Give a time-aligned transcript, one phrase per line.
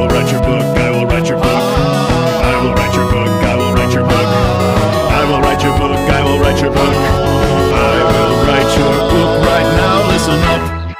[0.00, 0.78] will write your book.
[0.78, 1.44] I will write your book.
[1.44, 3.28] I will write your book.
[3.28, 4.22] I will write your book.
[5.12, 5.90] I will write your book.
[5.92, 6.94] I will write your book.
[7.74, 10.08] I will write your book right now.
[10.08, 10.96] Listen up.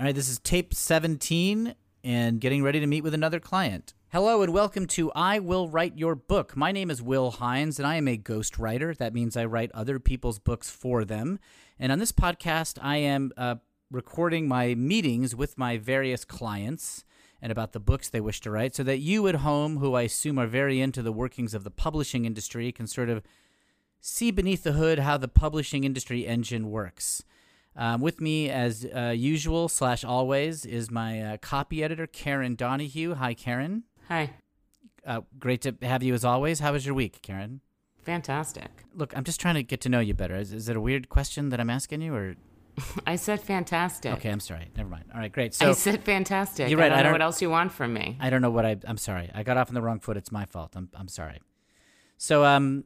[0.00, 3.94] All right, this is tape 17 and getting ready to meet with another client.
[4.10, 6.56] Hello and welcome to I Will Write Your Book.
[6.56, 8.96] My name is Will Hines and I am a ghostwriter.
[8.96, 11.38] That means I write other people's books for them.
[11.78, 13.56] And on this podcast, I am uh,
[13.92, 17.04] recording my meetings with my various clients
[17.42, 20.02] and about the books they wish to write so that you at home, who I
[20.02, 23.22] assume are very into the workings of the publishing industry, can sort of
[24.00, 27.24] see beneath the hood how the publishing industry engine works.
[27.74, 33.14] Um, with me, as uh, usual slash always, is my uh, copy editor Karen Donahue.
[33.14, 33.84] Hi, Karen.
[34.08, 34.30] Hi.
[35.04, 36.60] Uh, great to have you as always.
[36.60, 37.60] How was your week, Karen?
[38.02, 38.84] Fantastic.
[38.94, 40.36] Look, I'm just trying to get to know you better.
[40.36, 42.34] Is, is it a weird question that I'm asking you, or
[43.06, 44.12] I said fantastic.
[44.14, 44.30] okay?
[44.30, 44.70] I'm sorry.
[44.76, 45.04] Never mind.
[45.14, 45.54] All right, great.
[45.54, 46.70] So I said fantastic.
[46.70, 48.16] You're right, I don't I know don't- what else you want from me.
[48.20, 48.76] I don't know what I.
[48.86, 49.30] I'm sorry.
[49.34, 50.16] I got off on the wrong foot.
[50.16, 50.72] It's my fault.
[50.74, 50.88] I'm.
[50.94, 51.40] I'm sorry.
[52.16, 52.84] So, um,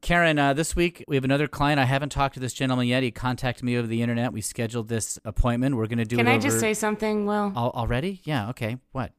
[0.00, 1.80] Karen, uh, this week we have another client.
[1.80, 3.02] I haven't talked to this gentleman yet.
[3.02, 4.32] He contacted me over the internet.
[4.32, 5.76] We scheduled this appointment.
[5.76, 8.20] We're going to do Can I over just say something, Well, Al- already.
[8.24, 8.50] Yeah.
[8.50, 8.76] Okay.
[8.92, 9.12] What?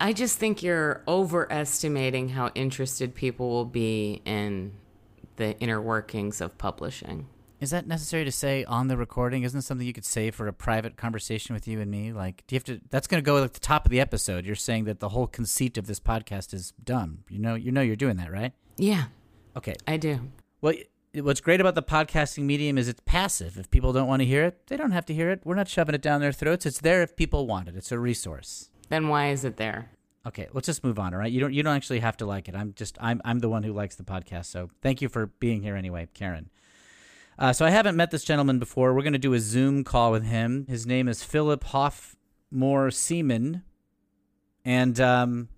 [0.00, 4.74] I just think you're overestimating how interested people will be in
[5.36, 7.26] the inner workings of publishing.
[7.60, 9.42] Is that necessary to say on the recording?
[9.42, 12.12] Isn't it something you could say for a private conversation with you and me?
[12.12, 12.80] Like, do you have to?
[12.90, 14.44] That's going to go at the top of the episode.
[14.46, 17.24] You're saying that the whole conceit of this podcast is dumb.
[17.28, 18.52] You know, you know, you're doing that, right?
[18.76, 19.04] Yeah,
[19.56, 19.74] Okay.
[19.88, 20.20] I do.
[20.60, 20.74] Well,
[21.14, 23.58] what's great about the podcasting medium is it's passive.
[23.58, 25.40] If people don't want to hear it, they don't have to hear it.
[25.44, 26.64] We're not shoving it down their throats.
[26.64, 27.74] It's there if people want it.
[27.76, 28.70] It's a resource.
[28.88, 29.90] Then why is it there?
[30.26, 31.12] Okay, let's just move on.
[31.12, 32.54] All right, you don't you don't actually have to like it.
[32.54, 34.46] I'm just I'm I'm the one who likes the podcast.
[34.46, 36.50] So thank you for being here anyway, Karen.
[37.38, 38.92] Uh, so I haven't met this gentleman before.
[38.92, 40.66] We're going to do a Zoom call with him.
[40.68, 43.62] His name is Philip Hoffmore Seaman,
[44.64, 45.48] and um,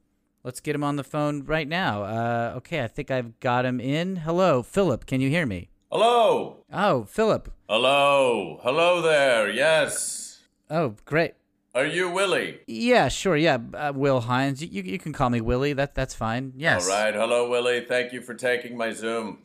[0.45, 2.03] let's get him on the phone right now.
[2.03, 4.17] Uh, okay, I think I've got him in.
[4.17, 5.07] Hello, Philip.
[5.07, 5.71] Can you hear me?
[5.91, 6.59] Hello.
[6.71, 7.51] Oh, Philip.
[7.67, 8.61] Hello.
[8.63, 9.49] Hello there.
[9.51, 10.41] Yes.
[10.69, 11.33] Oh, great.
[11.75, 12.61] Are you Willie?
[12.67, 13.37] Yeah, sure.
[13.37, 14.61] Yeah, uh, Will Hines.
[14.61, 15.73] You, you you can call me Willie.
[15.73, 16.53] That that's fine.
[16.57, 16.89] Yes.
[16.89, 17.15] All right.
[17.15, 17.87] Hello, Willie.
[17.89, 19.39] Thank you for taking my Zoom.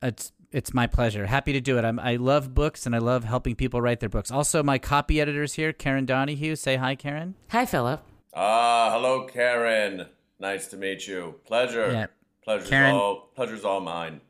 [0.00, 1.26] It's it's my pleasure.
[1.26, 1.84] Happy to do it.
[1.84, 4.30] I'm, I love books and I love helping people write their books.
[4.30, 6.56] Also, my copy editors here, Karen Donahue.
[6.56, 7.34] Say hi, Karen.
[7.50, 8.02] Hi, Philip.
[8.34, 10.06] Ah, hello, Karen.
[10.38, 11.36] Nice to meet you.
[11.44, 11.90] Pleasure.
[11.92, 12.06] Yeah.
[12.42, 14.20] Pleasure's Karen- all pleasure's all mine.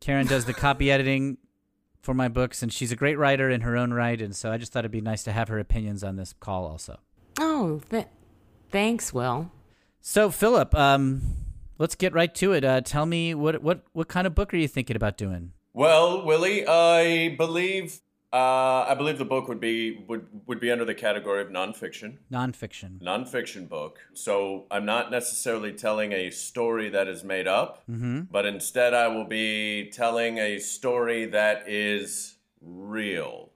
[0.00, 1.36] Karen does the copy editing
[2.00, 4.20] for my books, and she's a great writer in her own right.
[4.20, 6.66] And so I just thought it'd be nice to have her opinions on this call
[6.66, 6.98] also.
[7.38, 8.06] Oh, th-
[8.70, 9.50] thanks, Will.
[10.00, 11.20] So, Philip, um,
[11.78, 12.64] let's get right to it.
[12.64, 15.52] Uh, tell me what what what kind of book are you thinking about doing?
[15.72, 18.00] Well, Willie, I believe
[18.32, 22.18] uh, I believe the book would be would would be under the category of nonfiction.
[22.30, 23.00] Nonfiction.
[23.00, 24.00] nonfiction book.
[24.12, 29.24] So I'm not necessarily telling a story that is made up, but instead I will
[29.24, 33.50] be telling a story that is real.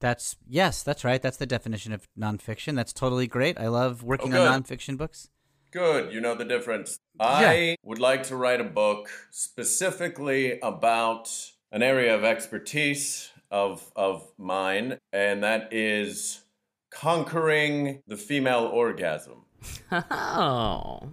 [0.00, 1.22] That's yes, that's right.
[1.22, 2.74] That's the definition of nonfiction.
[2.74, 3.56] That's totally great.
[3.60, 5.28] I love working Oh, on nonfiction books.
[5.72, 6.98] Good, you know the difference.
[7.18, 11.30] I would like to write a book specifically about
[11.70, 16.42] an area of expertise of of mine, and that is
[16.90, 19.44] conquering the female orgasm.
[20.10, 21.08] Oh,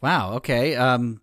[0.00, 0.34] Wow.
[0.34, 0.76] Okay.
[0.76, 1.20] Um.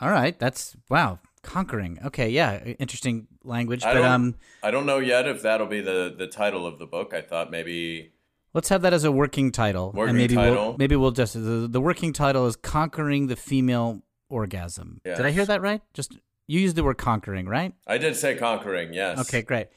[0.00, 0.38] All right.
[0.38, 1.18] That's wow.
[1.42, 1.98] Conquering.
[2.04, 2.28] Okay.
[2.28, 2.62] Yeah.
[2.78, 3.82] Interesting language.
[3.82, 6.86] I But um, I don't know yet if that'll be the the title of the
[6.86, 7.12] book.
[7.14, 8.11] I thought maybe
[8.54, 9.92] let's have that as a working title.
[9.92, 14.02] Working and maybe We'll, maybe we'll just the, the working title is conquering the female
[14.28, 15.00] orgasm.
[15.04, 15.82] Did I hear that right?
[15.94, 17.74] Just you used the word conquering, right?
[17.86, 18.92] I did say conquering.
[18.94, 19.18] Yes.
[19.20, 19.42] Okay.
[19.42, 19.68] Great.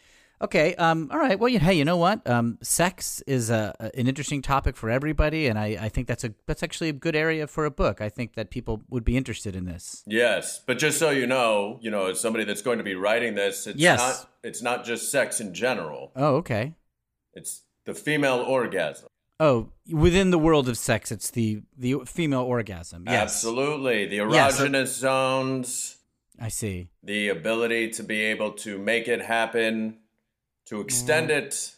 [0.42, 0.76] Okay.
[0.76, 1.10] Um.
[1.14, 1.40] All right.
[1.40, 2.28] Well, you, hey, you know what?
[2.30, 2.58] Um.
[2.62, 6.34] Sex is a, a- an interesting topic for everybody, and I, I think that's a
[6.46, 8.02] that's actually a good area for a book.
[8.02, 10.04] I think that people would be interested in this.
[10.06, 13.36] Yes, but just so you know, you know, as somebody that's going to be writing
[13.36, 14.00] this, it's Yes.
[14.00, 16.12] not it's not just sex in general.
[16.18, 16.36] Oh.
[16.38, 16.74] Okay.
[17.34, 19.08] It's the female orgasm.
[19.40, 23.04] Oh, within the world of sex, it's the the female orgasm.
[23.06, 24.06] Yes, Absolutely.
[24.06, 24.60] The Yes.
[24.60, 25.98] erogenous zones,
[26.40, 26.90] I see.
[27.04, 29.98] the ability to be able to make it happen,
[30.68, 31.38] to extend mm.
[31.38, 31.72] it.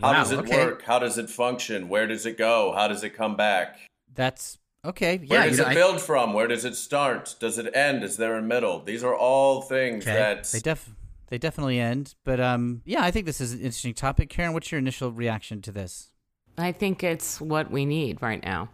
[0.00, 0.64] How Wow, does it okay.
[0.64, 0.82] work?
[0.82, 1.88] How does it function?
[1.88, 2.72] Where does it go?
[2.76, 3.78] How does it come back?
[4.12, 5.18] That's okay.
[5.26, 6.34] Where does it know, I- build from?
[6.34, 7.36] Where does it start?
[7.40, 8.02] Does it end?
[8.02, 8.82] Is there a middle?
[8.82, 10.14] These are all things okay.
[10.14, 10.90] that They def
[11.32, 14.28] they definitely end, but um, yeah, I think this is an interesting topic.
[14.28, 16.10] Karen, what's your initial reaction to this?
[16.58, 18.68] I think it's what we need right now.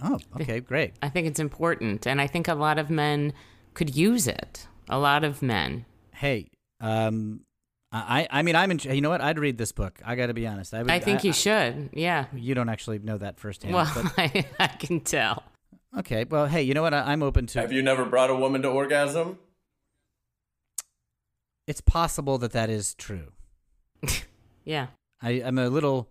[0.00, 0.94] Oh, okay, great.
[1.02, 3.32] I think it's important, and I think a lot of men
[3.74, 4.68] could use it.
[4.88, 5.86] A lot of men.
[6.12, 7.40] Hey, um,
[7.90, 8.78] I I mean I'm in.
[8.78, 9.20] You know what?
[9.20, 10.00] I'd read this book.
[10.04, 10.72] I got to be honest.
[10.72, 10.92] I would.
[10.92, 11.90] I think you should.
[11.94, 12.26] Yeah.
[12.32, 13.74] You don't actually know that firsthand.
[13.74, 15.42] Well, but, I, I can tell.
[15.98, 16.26] okay.
[16.30, 16.94] Well, hey, you know what?
[16.94, 17.60] I, I'm open to.
[17.60, 19.40] Have you never brought a woman to orgasm?
[21.66, 23.32] It's possible that that is true.
[24.66, 24.86] Yeah.
[25.20, 26.08] I, I'm a little,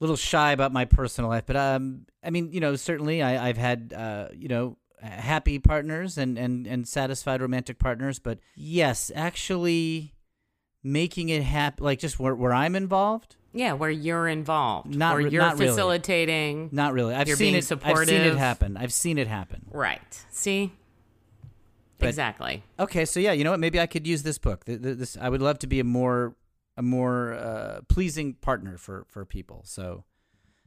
[0.00, 3.56] little shy about my personal life, but um, I mean, you know, certainly I, I've
[3.56, 10.14] had, uh, you know, happy partners and and and satisfied romantic partners, but yes, actually,
[10.82, 14.94] making it happen, like just where where I'm involved, Yeah, where you're involved.
[14.96, 15.68] Not where you're not really.
[15.68, 16.68] facilitating.
[16.72, 17.14] not really.
[17.14, 17.70] I've seen it.
[17.84, 18.76] I've seen it happen.
[18.76, 19.66] I've seen it happen.
[19.70, 20.24] Right.
[20.30, 20.72] See?
[22.02, 22.62] But- exactly.
[22.78, 23.60] Okay, so yeah, you know what?
[23.60, 24.64] Maybe I could use this book.
[24.64, 26.36] Th- th- This I would love to be a more
[26.76, 29.62] a more uh, pleasing partner for for people.
[29.64, 30.04] So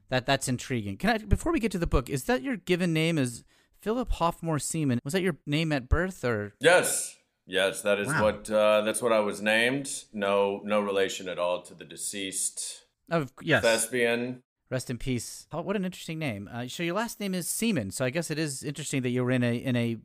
[0.09, 0.97] that that's intriguing.
[0.97, 2.09] Can I before we get to the book?
[2.09, 3.17] Is that your given name?
[3.17, 3.43] Is
[3.81, 4.99] Philip Hoffmore Seaman?
[5.03, 6.53] Was that your name at birth or?
[6.59, 7.15] Yes,
[7.45, 8.23] yes, that is Wow.
[8.23, 9.89] what uh, that's what I was named.
[10.13, 13.63] No, no relation at all to the deceased Oh yes.
[13.63, 14.41] thespian.
[14.71, 15.45] Rest in peace.
[15.51, 16.49] Oh, what an interesting name.
[16.51, 17.91] Uh, so your last name is Seaman.
[17.91, 19.97] So I guess it is interesting that you were in a in a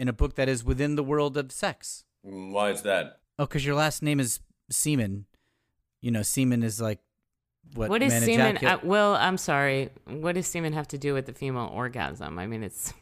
[0.00, 2.04] in a book that is within the world of sex.
[2.22, 3.20] Why is that?
[3.38, 5.26] Oh, because your last name is Seaman.
[6.00, 7.00] You know, Seaman is like
[7.74, 7.90] what?
[7.90, 8.56] what does semen?
[8.56, 9.90] ejaculate- Uh, Will, I'm sorry.
[10.06, 12.38] What does semen have to do with the female orgasm?
[12.38, 12.94] I mean, it's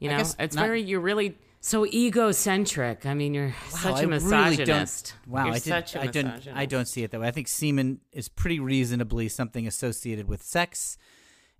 [0.00, 3.04] you know, it's not- very you're really so egocentric.
[3.06, 5.14] I mean, you're Wow, such I a really misogynist.
[5.24, 6.48] don't, wow, you're I, such did, a I don't.
[6.54, 7.28] I don't see it that way.
[7.28, 10.96] I think semen is pretty reasonably something associated with sex,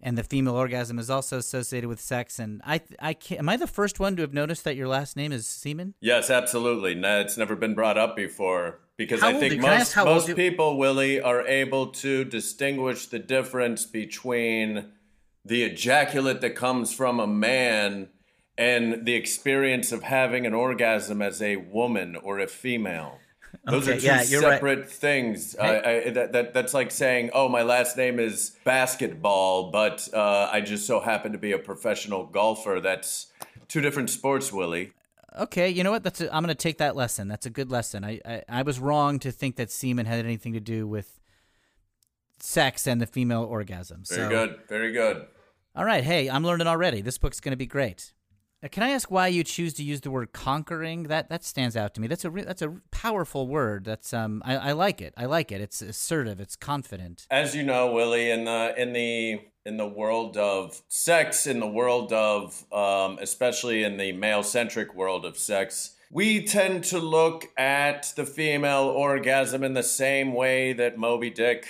[0.02, 2.38] and the female orgasm is also associated with sex.
[2.38, 5.16] And I, I can't, am I the first one to have noticed that your last
[5.16, 5.94] name is Seaman?
[6.00, 6.94] Yes, absolutely.
[6.94, 10.28] No, it's never been brought up before because How I think can I most most
[10.28, 14.93] you- people, Willie, are able to distinguish the difference between
[15.44, 18.08] the ejaculate that comes from a man
[18.58, 23.19] and the experience of having an orgasm as a woman or a female.
[23.64, 24.54] Those Okay, are two yeah, you're right.
[24.54, 25.56] separate things.
[25.56, 30.48] I, I, that, that, that's like saying, "Oh, my last name is basketball, but uh,
[30.52, 33.32] I just so happen to be a professional golfer." That's
[33.68, 34.92] two different sports, Willie.
[35.38, 36.02] Okay, you know what?
[36.02, 37.28] That's a, I'm going to take that lesson.
[37.28, 38.04] That's a good lesson.
[38.04, 41.20] I, I I was wrong to think that semen had anything to do with
[42.40, 44.04] sex and the female orgasm.
[44.08, 44.58] Very so, good.
[44.68, 45.26] Very good.
[45.74, 47.02] All right, hey, I'm learning already.
[47.02, 48.14] This book's going to be great.
[48.62, 51.04] Uh, Can I ask why you choose to use the word conquering?
[51.04, 52.08] That that stands out to me.
[52.08, 53.84] That's a re- that's a powerful word.
[53.84, 55.12] That's um I, I like it.
[55.16, 55.60] I like it.
[55.60, 56.40] It's assertive.
[56.40, 57.26] It's confident.
[57.30, 61.66] As you know, Willie, in the in the in the world of sex, in the
[61.66, 67.48] world of um, especially in the male centric world of sex, we tend to look
[67.58, 71.66] at the female orgasm in the same way that Moby Dick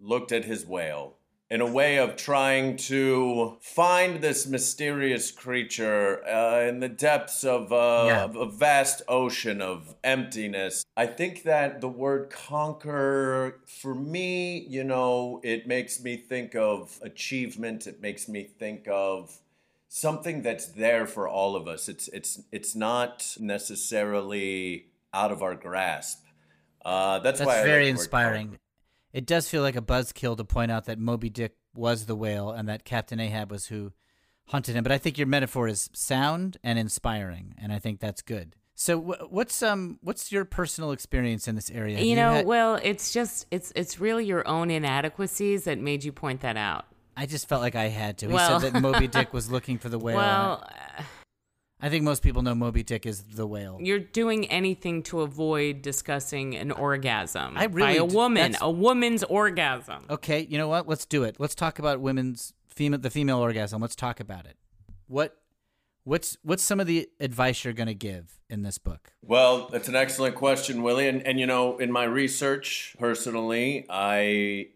[0.00, 1.17] looked at his whale.
[1.50, 7.72] In a way of trying to find this mysterious creature uh, in the depths of,
[7.72, 8.24] uh, Yeah.
[8.24, 10.84] of a vast ocean of emptiness.
[10.94, 16.98] I think that the word conquer, for me, you know, it makes me think of
[17.00, 17.86] achievement.
[17.86, 19.40] It makes me think of
[19.88, 21.88] something that's there for all of us.
[21.88, 26.24] It's it's it's not necessarily out of our grasp.
[26.84, 28.58] Uh, that's, That's why very inspiring.
[29.12, 32.50] It does feel like a buzzkill to point out that Moby Dick was the whale
[32.50, 33.92] and that Captain Ahab was who
[34.48, 34.82] hunted him.
[34.82, 38.54] But I think your metaphor is sound and inspiring, and I think that's good.
[38.74, 41.96] So, what's um, what's your personal experience in this area?
[41.96, 46.04] Have You know, had- well, it's just it's it's really your own inadequacies that made
[46.04, 46.84] you point that out.
[47.16, 48.26] I just felt like I had to.
[48.28, 50.16] He Well- said that Moby Dick was looking for the whale.
[50.16, 50.64] Well,
[50.98, 51.02] uh,
[51.80, 53.78] I think most people know Moby Dick is the whale.
[53.80, 58.58] you're doing anything to avoid discussing an orgasm I by really a d- woman, that's-
[58.62, 60.04] a woman's orgasm.
[60.10, 60.88] Okay, you know what?
[60.88, 61.36] Let's do it.
[61.38, 63.80] Let's talk about women's female the female orgasm.
[63.80, 64.56] Let's talk about it.
[65.06, 65.36] What
[66.04, 69.12] what's what's some of the advice you're going to give in this book?
[69.22, 71.06] Well, that's an excellent question, Willie.
[71.08, 74.68] And, and you know, in my research, personally, I,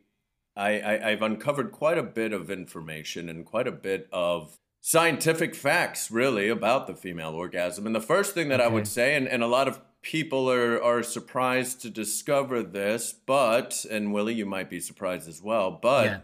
[0.57, 5.55] I, I I've uncovered quite a bit of information and quite a bit of scientific
[5.55, 7.87] facts, really, about the female orgasm.
[7.87, 10.83] And the first thing that I would say, and, and a lot of people are
[10.83, 16.05] are surprised to discover this, but and Willie, you might be surprised as well, but
[16.07, 16.19] Yeah.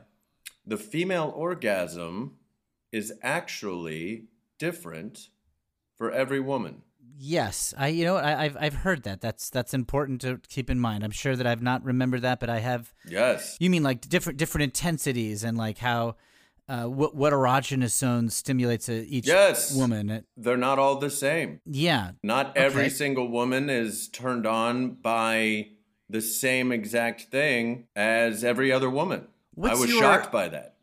[0.67, 2.37] the female orgasm
[2.91, 4.25] is actually
[4.59, 5.29] different
[5.97, 6.83] for every woman.
[7.21, 8.17] Yes, I you know?
[8.17, 9.21] I, I've I've heard that.
[9.21, 11.05] That's that's important to keep in mind.
[11.05, 12.93] I'm sure that I've not remembered that, but I have.
[13.09, 13.57] Yes.
[13.61, 16.17] You mean like different different intensities and like how
[16.69, 19.75] uh, what what erogenous zone stimulates each Yes.
[19.75, 20.11] woman?
[20.11, 21.61] It- They're not all the same.
[21.65, 25.71] yeah, Not every single woman is turned on by
[26.11, 29.29] the same exact thing as every other woman.
[29.55, 30.77] What's I was your- shocked by that.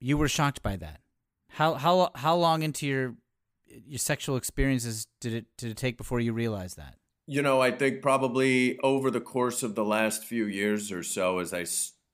[0.00, 1.00] you were shocked by that.
[1.50, 3.14] How how how long into your
[3.86, 6.96] your sexual experiences did it did it take before you realized that?
[7.26, 11.38] You know, I think probably over the course of the last few years or so,
[11.38, 11.64] as I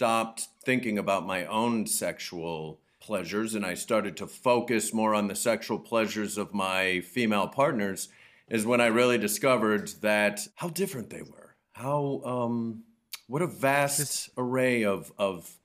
[0.00, 5.35] stopped thinking about my own sexual pleasures and I started to focus more on the
[5.35, 8.09] sexual pleasures of my female partners,
[8.49, 11.54] is when I really discovered that how different they were.
[11.73, 12.85] How, um,
[13.26, 15.59] what a vast array of, of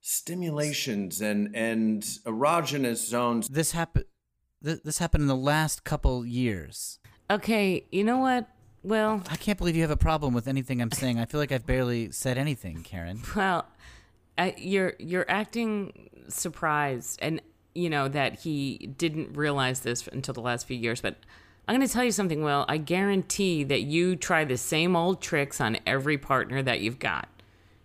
[0.00, 3.46] stimulations and, and erogenous zones.
[3.48, 4.06] This happened.
[4.64, 6.98] Th- this happened in the last couple years.
[7.30, 8.48] Okay, you know what?
[8.82, 11.18] Well, I can't believe you have a problem with anything I'm saying.
[11.18, 13.22] I feel like I've barely said anything, Karen.
[13.36, 13.66] well,
[14.36, 17.40] I, you're you're acting surprised, and
[17.74, 21.00] you know that he didn't realize this until the last few years.
[21.00, 21.16] But
[21.68, 22.42] I'm going to tell you something.
[22.42, 26.98] Will I guarantee that you try the same old tricks on every partner that you've
[26.98, 27.28] got.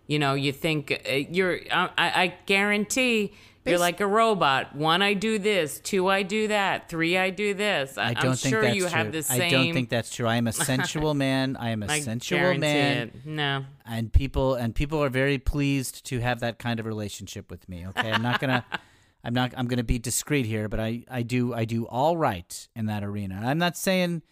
[0.08, 1.60] You know, you think uh, you're.
[1.70, 3.34] I, I guarantee
[3.68, 4.74] you're like a robot.
[4.74, 5.80] One, I do this.
[5.80, 6.88] Two, I do that.
[6.88, 7.96] Three, I do this.
[7.98, 8.90] I, I don't am think sure that's you true.
[8.90, 9.42] have the same.
[9.42, 10.26] I don't think that's true.
[10.26, 11.56] I am a sensual man.
[11.56, 13.08] I am a I sensual man.
[13.08, 13.26] it.
[13.26, 13.64] No.
[13.86, 17.86] and people and people are very pleased to have that kind of relationship with me
[17.86, 18.64] okay i'm not gonna
[19.24, 22.68] i'm not i'm gonna be discreet here but i i do i do all right
[22.74, 24.22] in that arena i'm not saying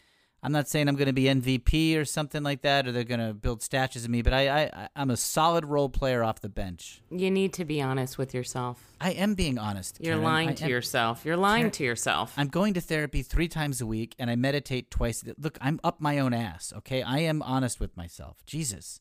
[0.46, 3.62] i'm not saying i'm gonna be mvp or something like that or they're gonna build
[3.62, 7.30] statues of me but i i i'm a solid role player off the bench You
[7.30, 8.80] need to be honest with yourself.
[9.00, 10.24] i am being honest You're Karen.
[10.24, 11.24] lying I to am- yourself.
[11.24, 12.32] You're lying Karen, to yourself.
[12.36, 15.24] I'm going to therapy three times a week and I meditate twice.
[15.38, 17.02] Look, I'm up my own ass, okay?
[17.02, 18.38] I am honest with myself.
[18.46, 19.00] Jesus.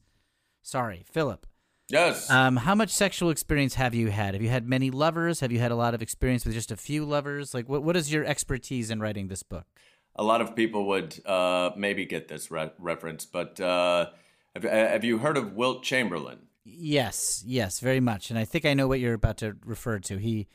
[0.64, 1.46] Sorry, Philip.
[1.90, 2.30] Yes.
[2.32, 4.34] Um, how much sexual experience have you had?
[4.34, 5.42] Have you had many lovers?
[5.42, 7.54] Have you had a lot of experience with just a few lovers?
[7.54, 9.68] Like, what what is your expertise in writing this book?
[10.16, 14.08] A lot of people would uh, maybe get this re- reference, but uh,
[14.54, 16.40] have, have you heard of Wilt Chamberlain?
[16.64, 18.30] Yes, yes, very much.
[18.30, 20.18] And I think I know what you're about to refer to.
[20.18, 20.48] He,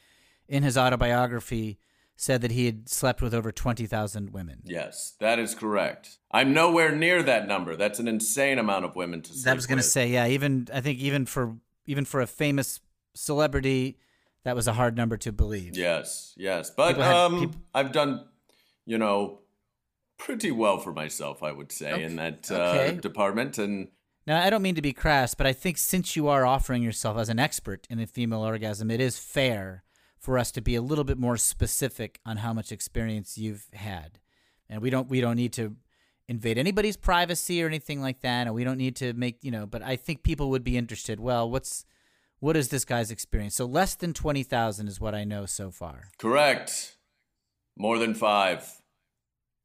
[0.48, 1.78] in his autobiography,
[2.16, 4.60] said that he had slept with over twenty thousand women.
[4.64, 6.18] Yes, that is correct.
[6.30, 7.76] I'm nowhere near that number.
[7.76, 10.26] That's an insane amount of women to sleep That was going to say, yeah.
[10.26, 12.80] Even I think even for even for a famous
[13.14, 13.98] celebrity,
[14.44, 15.76] that was a hard number to believe.
[15.76, 18.24] Yes, yes, but had- um, peop- I've done,
[18.84, 19.39] you know,
[20.20, 22.96] pretty well for myself, I would say, in that uh, okay.
[23.00, 23.58] department.
[23.58, 23.88] And
[24.26, 27.18] Now, I don't mean to be crass, but I think since you are offering yourself
[27.18, 29.82] as an expert in the female orgasm, it is fair
[30.18, 34.18] for us to be a little bit more specific on how much experience you've had.
[34.68, 35.74] And we don't we don't need to
[36.28, 39.66] invade anybody's privacy or anything like that, and we don't need to make, you know,
[39.66, 41.18] but I think people would be interested.
[41.18, 41.84] Well, what's
[42.38, 43.56] what is this guy's experience?
[43.56, 46.04] So less than 20,000 is what I know so far.
[46.18, 46.98] correct,
[47.76, 48.79] more than five.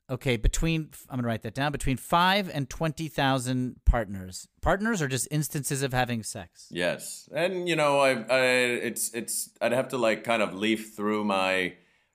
[0.10, 1.72] Okay, between I'm gonna write that down.
[1.72, 4.48] Between five and twenty thousand partners.
[4.62, 6.68] Partners or just instances of having sex.
[6.70, 10.94] Yes, and you know, I, I, it's, it's, I'd have to like kind of leaf
[10.96, 11.74] through my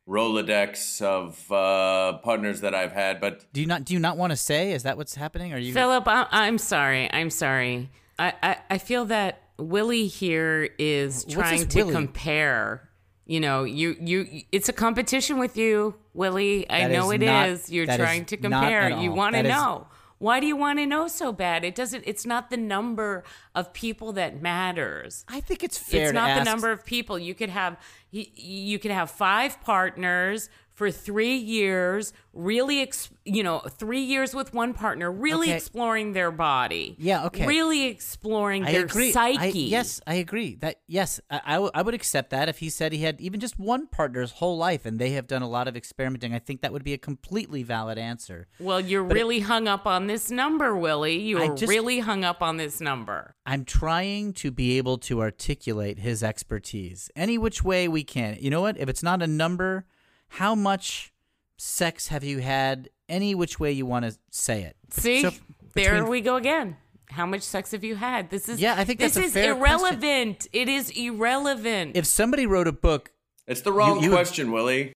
[0.08, 4.30] Rolodex of uh, partners that I've had, but Do you not do you not want
[4.30, 4.72] to say?
[4.72, 5.52] Is that what's happening?
[5.52, 7.08] Are you Philip, I, I'm sorry.
[7.12, 7.90] I'm sorry.
[8.18, 11.92] I, I, I feel that Willie here is What's trying to Willie?
[11.92, 12.88] compare.
[13.26, 16.68] You know, you you it's a competition with you, Willie.
[16.68, 17.28] I That know is it is.
[17.68, 18.90] not- You're that is trying to compare.
[18.90, 19.86] You want to That is- know.
[20.18, 21.64] Why do you want to know so bad?
[21.64, 23.24] It doesn't it's not the number
[23.54, 25.24] of people that matters.
[25.28, 26.04] I think it's fair.
[26.08, 27.78] it's not the number of people you could have
[28.10, 34.34] you, you could have five partners for three years really ex, you know three years
[34.34, 35.56] with one partner really Okay.
[35.56, 37.46] exploring their body Yeah, okay.
[37.46, 39.12] really exploring I their agree.
[39.12, 40.54] psyche I, yes, I agree.
[40.54, 43.40] That yes, I, I, w- I would accept that if he said he had even
[43.40, 46.32] just one partner his whole life and they have done a lot of experimenting.
[46.32, 48.48] I think that would be a completely valid answer.
[48.58, 52.56] well you're really hung up on this number willie you're just- really hung up on
[52.56, 58.02] this number I'm trying to be able to articulate his expertise any which way we
[58.02, 58.38] can.
[58.40, 58.78] You know what?
[58.78, 59.84] If it's not a number,
[60.30, 61.12] how much
[61.56, 62.88] sex have you had?
[63.08, 64.76] Any which way you want to say it.
[64.90, 65.30] see So,
[65.74, 66.76] there between- we go again
[67.10, 69.32] how much sex have you had this is Yeah, I think this that's a is
[69.34, 69.80] fair question.
[69.88, 73.10] irrelevant it is irrelevant If somebody wrote a book,
[73.48, 74.92] it's the wrong you would- question, Willie.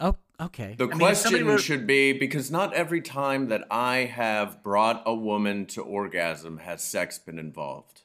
[0.00, 0.74] oh, okay.
[0.78, 5.02] The I mean, question wrote- should be because not every time that I have brought
[5.04, 8.00] a woman to orgasm has sex been involved.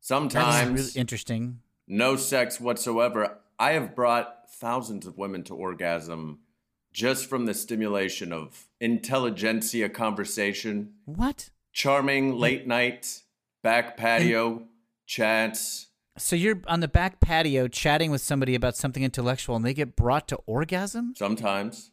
[0.00, 1.60] Sometimes really interesting.
[1.88, 3.38] no sex whatsoever.
[3.58, 6.40] I have brought thousands of women to orgasm
[6.92, 11.50] just from the stimulation of intelligentsia conversation, What?
[11.72, 13.22] charming late night
[13.62, 14.62] back patio
[15.06, 15.88] chats.
[16.16, 19.96] So you're on the back patio chatting with somebody about something intellectual, and they get
[19.96, 21.14] brought to orgasm?
[21.16, 21.90] Sometimes.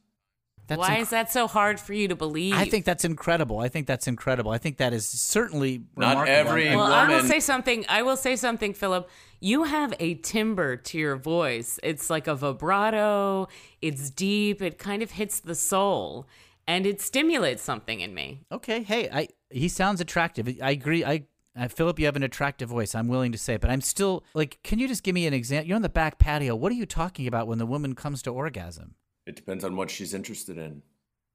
[0.71, 3.59] That's why inc- is that so hard for you to believe I think that's incredible.
[3.59, 4.51] I think that's incredible.
[4.51, 6.35] I think that is certainly Not remarkable.
[6.49, 7.85] every- I- Well, I will say something.
[7.89, 9.09] I will say something, Philip.
[9.39, 11.79] You have a timbre to your voice.
[11.83, 13.47] It's like a vibrato.
[13.81, 14.61] It's deep.
[14.61, 16.27] It kind of hits the soul.
[16.67, 18.39] and it stimulates something in me.
[18.51, 20.47] Okay, hey, I he sounds attractive.
[20.61, 21.03] I agree.
[21.03, 21.23] I,
[21.55, 22.93] I Philip, you have an attractive voice.
[22.95, 25.67] I'm willing to say, but I'm still like, can you just give me an example?
[25.67, 26.55] You're on the back patio.
[26.55, 28.93] What are you talking about when the woman comes to orgasm?
[29.25, 30.81] It depends on what she's interested in.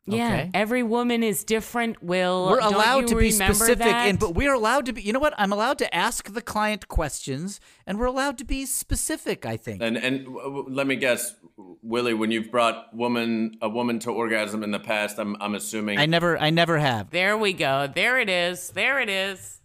[0.09, 0.51] Yeah, Okay.
[0.55, 2.01] every woman is different.
[2.01, 4.07] Will We're Don't allowed you to be specific, that?
[4.09, 5.03] and but we're allowed to be.
[5.03, 5.35] You know what?
[5.37, 9.45] I'm allowed to ask the client questions, and we're allowed to be specific.
[9.45, 9.83] I think.
[9.83, 11.35] And and w- w- let me guess,
[11.83, 15.99] Willie, when you've brought woman a woman to orgasm in the past, I'm I'm assuming
[15.99, 17.11] I never, I never have.
[17.11, 17.89] there we go.
[17.93, 18.71] There it is.
[18.71, 19.61] There it is.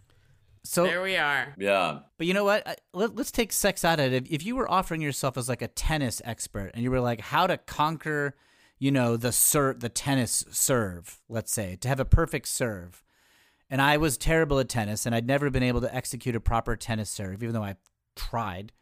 [0.64, 1.54] So, There we are.
[1.58, 2.00] yeah.
[2.18, 2.80] but you know what?
[2.94, 4.24] Let, let's take sex out of it.
[4.26, 7.20] If, if you were offering yourself as like a tennis expert, and you were like,
[7.20, 8.36] how to conquer,
[8.78, 13.02] you know, the ser- the tennis serve, let's say, to have a perfect serve,
[13.68, 16.76] and I was terrible at tennis, and I'd never been able to execute a proper
[16.76, 17.76] tennis serve, even though I
[18.14, 18.72] tried.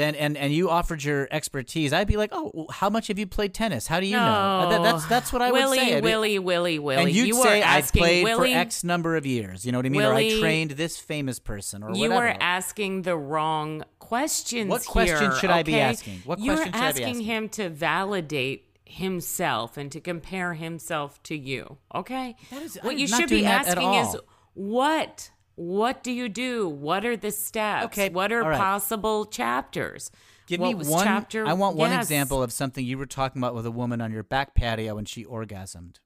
[0.00, 3.26] Then and and you offered your expertise, I'd be like, oh, how much have you
[3.26, 3.86] played tennis?
[3.86, 4.22] How do you know?
[4.22, 6.00] Uh, that- that's that's what I Willie, would say.
[6.00, 7.02] Willie, Willie, Willie.
[7.02, 9.66] and you'd you say I played Willie, for X number of years.
[9.66, 10.00] You know what I mean?
[10.02, 12.14] or I trained this famous person, or You whatever.
[12.28, 14.70] were asking the wrong questions.
[14.70, 16.22] What question here, should I be asking?
[16.24, 17.24] What You're question should I be asking asking?
[17.26, 21.76] him to validate himself and to compare himself to you.
[21.94, 22.36] Okay.
[22.50, 24.16] That is- what I'm you should be doing that at asking is
[24.54, 25.30] what.
[25.60, 26.70] What do you do?
[26.70, 27.84] What are the steps?
[27.86, 28.56] Okay, What are all right.
[28.58, 30.10] possible chapters?
[30.46, 31.04] Give What me was one.
[31.04, 32.04] Chapter, I want one Yes.
[32.06, 35.04] example of something you were talking about with a woman on your back patio when
[35.04, 35.96] she orgasmed.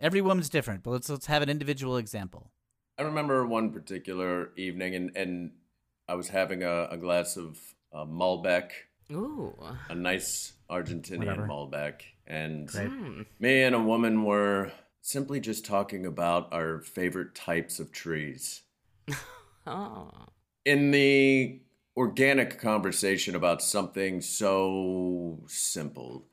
[0.00, 2.50] Every woman's different, but let's let's have an individual example.
[2.98, 5.52] I remember one particular evening, and and
[6.08, 7.60] I was having a, a glass of
[7.92, 8.72] uh, Malbec,
[9.12, 9.54] Ooh.
[9.88, 11.46] a nice Argentinian Whatever.
[11.46, 12.90] Malbec, and Great.
[13.38, 18.62] me and a woman were simply just talking about our favorite types of trees.
[19.66, 20.10] Oh.
[20.66, 21.60] in the
[21.96, 26.26] organic conversation about something so simple.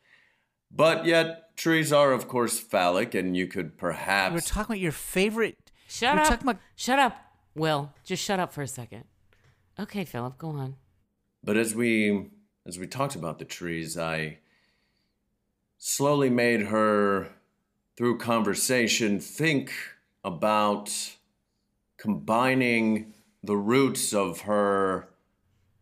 [0.70, 4.34] But yet, trees are, of course, phallic, and you could perhaps.
[4.34, 5.58] We're talking about your favorite.
[5.88, 6.28] Shut We're up.
[6.30, 7.16] talking about- Shut up.
[7.56, 9.06] Will, just shut up for a second.
[9.80, 10.76] Okay, Philip, go on.
[11.44, 12.30] but as we
[12.66, 14.40] as we talked about the trees, I
[15.78, 17.30] slowly made her,
[17.98, 19.72] through conversation, think
[20.24, 21.16] about
[22.02, 25.08] combining the roots of her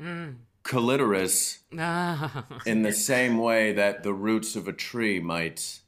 [0.01, 0.35] mm.
[0.63, 2.45] clitoris Ah.
[2.65, 5.79] in the same way that the roots of a tree might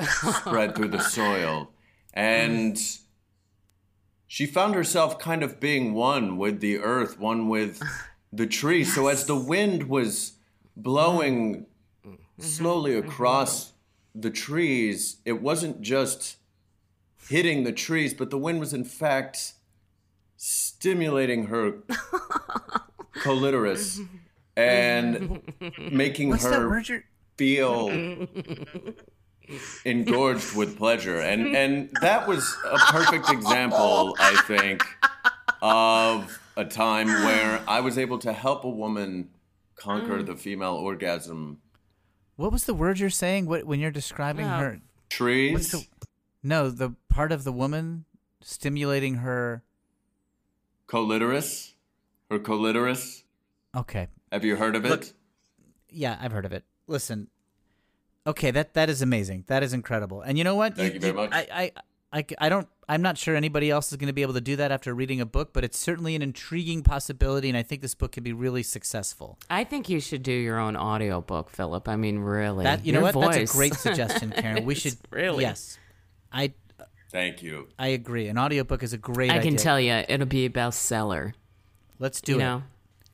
[0.00, 1.70] spread through the soil.
[2.14, 2.80] And
[4.26, 7.82] she found herself kind of being one with the earth, one with
[8.32, 8.84] the tree.
[8.84, 10.32] So as the wind was
[10.74, 11.66] blowing
[12.06, 12.12] mm.
[12.12, 12.42] mm-hmm.
[12.42, 13.06] slowly mm-hmm.
[13.06, 13.74] across
[14.14, 16.36] the trees, it wasn't just
[17.28, 19.54] hitting the trees, but the wind was in fact
[20.36, 21.74] stimulating her
[23.14, 24.00] clitoris
[24.56, 25.40] and
[25.78, 27.04] making What's her word
[27.36, 27.88] feel
[29.84, 34.84] engorged with pleasure and and that was a perfect example i think
[35.62, 39.28] of a time where i was able to help a woman
[39.74, 40.26] conquer mm.
[40.26, 41.60] the female orgasm
[42.36, 43.46] What was the word you're saying?
[43.46, 44.58] What when you're describing Oh.
[44.58, 44.80] her?
[45.08, 45.86] trees the?
[46.42, 48.04] No, the part of the woman
[48.40, 49.62] stimulating her.
[50.86, 51.74] clitoris
[52.30, 53.24] her clitoris
[53.74, 55.06] Okay, have you heard of it Look,
[55.92, 56.64] yeah, I've heard of it.
[56.86, 57.28] Listen,
[58.26, 59.44] okay, that that is amazing.
[59.46, 60.22] That is incredible.
[60.22, 60.76] And you know what?
[60.76, 61.30] Thank you very much.
[61.32, 61.46] I,
[62.12, 62.68] I, I, I don't.
[62.88, 65.20] I'm not sure anybody else is going to be able to do that after reading
[65.20, 68.32] a book, but it's certainly an intriguing possibility, and I think this book could be
[68.32, 69.38] really successful.
[69.48, 71.88] I think you should do your own audiobook, Philip.
[71.88, 72.64] I mean, really.
[72.64, 73.32] That you know Your what?
[73.32, 74.64] That's a great suggestion, Karen.
[74.64, 75.44] We should really.
[75.44, 75.78] Yes,
[76.32, 76.52] I
[77.12, 78.26] thank you I agree.
[78.28, 79.30] An audiobook is a great.
[79.30, 79.58] I can idea.
[79.58, 81.34] tell you, it'll be a bestseller.
[81.98, 82.62] Let's do you it, know,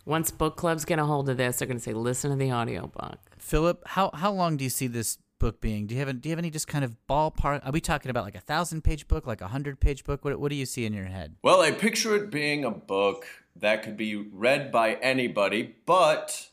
[0.07, 2.53] once book clubs get a hold of this, they're going to say, "Listen to the
[2.53, 3.83] audiobook." Philip.
[3.87, 5.87] How how long do you see this book being?
[5.87, 7.65] Do you have a, do you have any just kind of ballpark?
[7.67, 10.25] Are we talking about like a thousand page book, like a hundred page book?
[10.25, 11.37] What what do you see in your head?
[11.43, 16.49] Well, I picture it being a book that could be read by anybody, but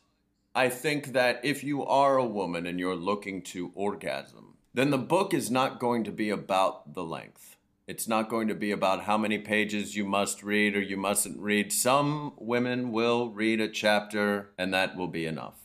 [0.53, 4.97] I think that if you are a woman and you're looking to orgasm, then the
[4.97, 7.55] book is not going to be about the length.
[7.87, 11.39] It's not going to be about how many pages you must read or you mustn't
[11.39, 11.71] read.
[11.71, 15.59] Some women will read a chapter and that will be enough.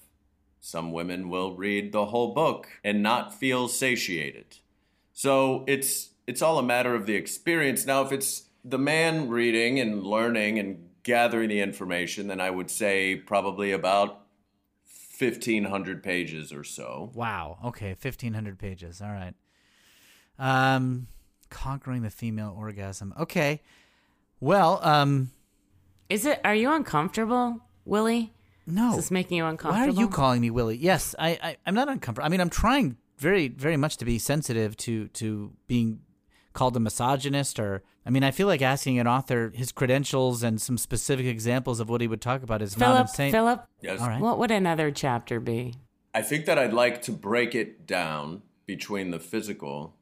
[0.60, 4.58] Some women will read the whole book and not feel satiated.
[5.12, 7.86] So it's it's all a matter of the experience.
[7.86, 12.70] Now, if it's the man reading and learning and gathering the information, then I would
[12.70, 14.19] say probably about
[15.20, 17.10] fifteen hundred pages or so.
[17.14, 17.58] Wow.
[17.66, 19.02] Okay, fifteen hundred pages.
[19.02, 19.34] All right.
[20.38, 21.08] Um,
[21.50, 23.12] conquering the female orgasm.
[23.20, 23.60] Okay.
[24.40, 25.30] Well, um,
[26.08, 26.40] Is it?
[26.42, 28.32] Are you uncomfortable, Willie?
[28.66, 28.90] no.
[28.92, 29.92] Is this making you uncomfortable?
[29.94, 30.78] Why are you calling me Willie?
[30.78, 32.24] Yes, I, I I'm not uncomfortable.
[32.24, 36.00] I mean, I'm trying very very much to be sensitive to to being
[36.52, 40.60] called a misogynist or I mean I feel like asking an author his credentials and
[40.60, 43.32] some specific examples of what he would talk about is not Philip, insane.
[43.32, 44.00] Philip, Yes.
[44.00, 44.20] All right.
[44.20, 45.74] what would another chapter be?
[46.14, 49.94] I think that I'd like to break it down between the physical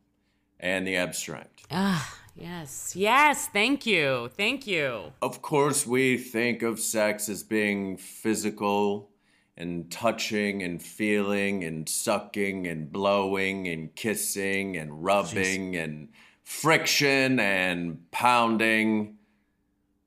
[0.58, 1.64] and the abstract.
[1.70, 3.48] Ah, yes, yes.
[3.48, 5.12] Thank you, thank you.
[5.20, 9.10] Of course, we think of sex as being physical
[9.56, 16.08] and touching and feeling and sucking and blowing and kissing and rubbing and
[16.48, 19.18] friction and pounding.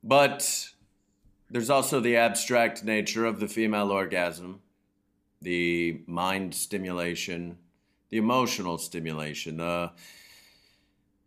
[0.03, 0.71] But
[1.51, 4.61] there's also the abstract nature of the female orgasm,
[5.39, 7.59] the mind stimulation,
[8.09, 9.91] the emotional stimulation, the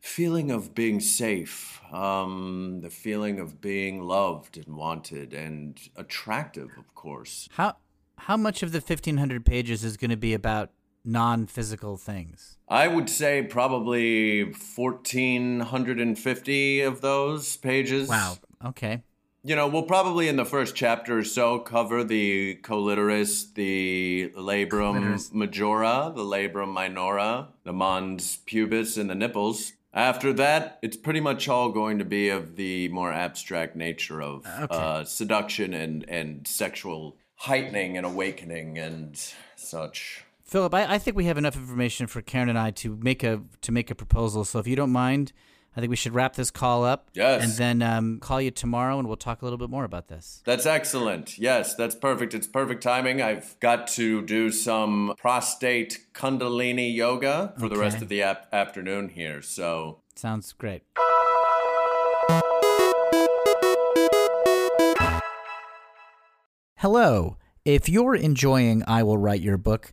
[0.00, 6.92] feeling of being safe, um, the feeling of being loved and wanted and attractive, of
[6.96, 7.48] course.
[7.52, 7.76] How
[8.16, 10.70] how much of the 1500 pages is going to be about
[11.04, 12.56] non-physical things?
[12.68, 18.08] I would say probably 1,450 of those pages.
[18.08, 18.36] Wow.
[18.64, 19.02] Okay.
[19.46, 25.30] You know, we'll probably in the first chapter or so cover the collitorus, the labrum
[25.34, 29.74] majora, the labrum minora, the mons pubis, and the nipples.
[29.92, 34.46] After that, it's pretty much all going to be of the more abstract nature of
[34.46, 34.66] Okay.
[34.74, 39.20] uh, seduction and, and sexual heightening and awakening and
[39.56, 40.23] such.
[40.44, 43.42] Philip, I, I think we have enough information for Karen and I to make a
[43.62, 44.44] to make a proposal.
[44.44, 45.32] So if you don't mind,
[45.76, 47.08] I think we should wrap this call up.
[47.14, 47.42] Yes.
[47.42, 50.42] And then um, call you tomorrow, and we'll talk a little bit more about this.
[50.44, 51.38] That's excellent.
[51.38, 52.34] Yes, that's perfect.
[52.34, 53.22] It's perfect timing.
[53.22, 59.08] I've got to do some prostate kundalini yoga for the rest of the ap- afternoon
[59.08, 59.40] here.
[59.42, 60.82] So, Sounds great.
[66.76, 67.36] Hello.
[67.64, 69.92] If you're enjoying I Will Write Your Book,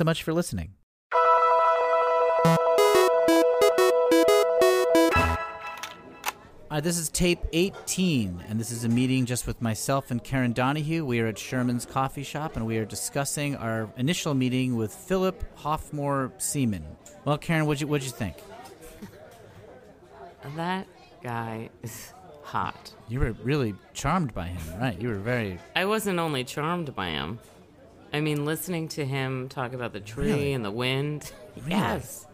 [0.01, 0.73] so much for listening.
[6.71, 10.23] All right, this is tape 18, and this is a meeting just with myself and
[10.23, 11.05] Karen Donahue.
[11.05, 15.43] We are at Sherman's Coffee Shop, and we are discussing our initial meeting with Philip
[15.59, 16.83] Hoffmore Seaman.
[17.23, 18.37] Well, Karen, what'd you, what'd you think?
[20.55, 20.87] That
[21.21, 22.11] guy is
[22.41, 22.91] hot.
[23.07, 24.99] You were really charmed by him, right?
[24.99, 25.59] You were very.
[25.75, 27.37] I wasn't only charmed by him.
[28.13, 30.53] I mean, listening to him talk about the tree Really?
[30.53, 31.31] and the wind.
[31.57, 31.71] Really?
[31.71, 32.25] Yes.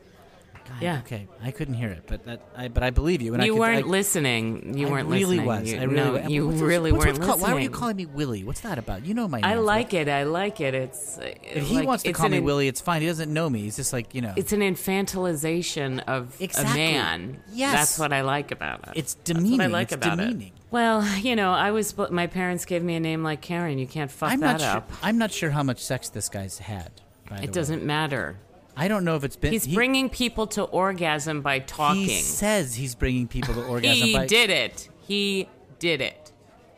[0.67, 0.99] God, Yeah.
[1.05, 3.33] Okay, I couldn't hear it, but that I but I believe you.
[3.33, 4.77] And I you could- weren't I, listening.
[4.77, 5.45] You I weren't really listening.
[5.45, 5.71] was.
[5.71, 6.29] You, I really no, was.
[6.31, 7.55] you What's really what's- weren't what's called- listening.
[7.55, 8.43] Why are you calling me Willie?
[8.43, 9.05] What's that about?
[9.05, 9.49] You know my name.
[9.49, 10.07] I like it.
[10.09, 10.75] I like it.
[10.75, 11.17] It's.
[11.21, 13.01] If he wants to call me Willie, it's fine.
[13.01, 13.61] He doesn't know me.
[13.61, 14.33] He's just like you know.
[14.35, 16.73] It's an infantilization of Exactly.
[16.73, 17.41] a man.
[17.51, 17.73] Yes.
[17.73, 18.93] That's what I like about it.
[18.99, 19.61] It's That's what demeaning.
[19.61, 20.51] I like It's about demeaning.
[20.71, 21.95] Well, you know, I was.
[22.09, 23.77] My parents gave me a name like Karen.
[23.77, 24.69] You can't fuck I'm that not sure.
[24.77, 24.89] up.
[25.01, 26.91] I'm not sure how much sex this guy's had.
[27.29, 27.47] by It way.
[27.47, 28.37] doesn't matter.
[28.75, 29.51] I don't know if it's been.
[29.53, 32.01] He's he, bringing people to orgasm by talking.
[32.03, 34.07] He says he's bringing people to orgasm.
[34.07, 34.89] He by, did it.
[35.07, 35.49] He
[35.79, 36.31] did it.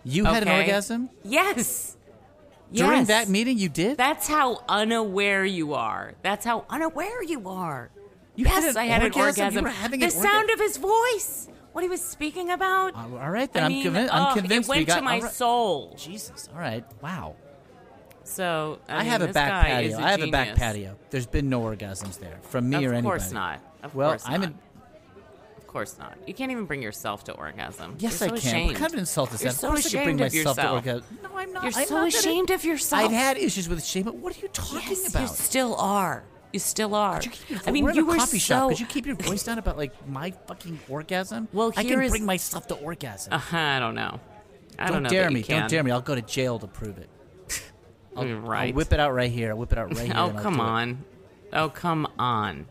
[0.05, 1.97] You had an orgasm Yes.
[2.71, 3.07] during Yes.
[3.07, 3.57] that meeting.
[3.57, 3.97] You did.
[3.97, 6.13] That's how unaware you are.
[6.21, 7.89] That's how unaware you are.
[8.35, 9.09] You had yes, an I had orgasm?
[9.09, 9.13] an
[9.53, 9.63] You orgasm.
[9.65, 11.49] were having the orga- sound of his voice.
[11.71, 12.95] What he was speaking about.
[12.95, 14.13] Uh, all right, then I I'm mean, convinced.
[14.13, 15.31] I'm convinced It we got to my right.
[15.31, 15.95] soul.
[15.97, 16.49] Jesus.
[16.53, 16.83] All right.
[17.01, 17.35] Wow.
[18.23, 19.97] So I, I, mean, have a back patio.
[19.97, 20.97] a I have a back patio.
[21.09, 22.99] There's been no orgasms there from me Of or anybody.
[22.99, 23.59] Of course not.
[23.83, 24.49] Of well, course I'm not.
[24.49, 24.59] in.
[25.57, 26.17] Of course not.
[26.27, 27.95] You can't even bring yourself to orgasm.
[27.99, 28.67] Yes, You're I so can.
[28.67, 29.53] What kind of insult is that?
[29.53, 31.19] so of course, I bring myself to orgasm.
[31.23, 31.63] No, I'm not.
[31.63, 33.03] You're I'm so not ashamed of yourself.
[33.03, 35.21] I've had issues with shame, but what are you talking yes, about?
[35.21, 36.23] You still are.
[36.51, 37.21] You still are.
[37.21, 38.55] You your, I mean, you a were coffee so.
[38.55, 38.69] shop.
[38.69, 41.47] Could you keep your voice down about like my fucking orgasm?
[41.53, 43.33] Well, I can is- bring myself to orgasm.
[43.33, 44.19] Uh, I don't know.
[44.77, 45.09] I don't don't know.
[45.09, 45.41] dare me!
[45.43, 45.91] Don't dare me!
[45.91, 47.09] I'll go to jail to prove it.
[48.15, 48.69] I'll, right.
[48.69, 49.49] I'll whip it out right here.
[49.51, 50.13] I'll whip it out right here.
[50.15, 50.65] Oh, come do it.
[50.65, 51.03] on.
[51.53, 52.65] Oh, come on.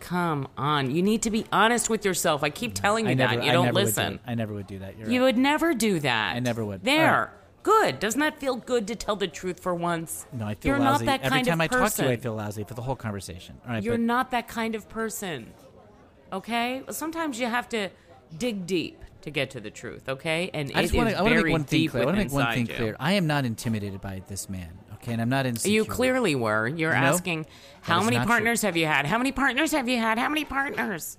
[0.00, 0.94] Come on.
[0.94, 2.42] You need to be honest with yourself.
[2.42, 3.36] I keep telling you I never.
[3.36, 3.44] that.
[3.44, 4.20] You don't Would do listen.
[4.26, 4.98] I never would do that.
[4.98, 5.26] You're You right.
[5.26, 6.36] would never do that.
[6.36, 6.82] I never would.
[6.84, 7.32] There.
[7.62, 8.00] Good.
[8.00, 10.26] Doesn't that feel good to tell the truth for once?
[10.32, 11.04] No, I feel You're lousy.
[11.06, 12.04] not that Every kind time of I talk person.
[12.06, 13.58] to you, I feel lousy for the whole conversation.
[13.66, 15.52] All right, You're but not that kind of person.
[16.32, 16.82] Okay?
[16.82, 17.90] Well, sometimes you have to
[18.36, 20.50] dig deep to get to the truth, okay?
[20.52, 21.16] And I just want to.
[21.16, 22.02] I want to very make one thing clear.
[22.02, 22.96] I want to make one thing inside clear.
[22.98, 24.70] I am not intimidated by this man.
[24.94, 25.72] Okay, and I'm not insecure.
[25.74, 26.66] You clearly were.
[26.68, 27.46] You're No, asking,
[27.82, 28.30] how many not true.
[28.32, 29.04] partners have you had?
[29.06, 30.18] How many partners have you had?
[30.18, 31.18] How many partners?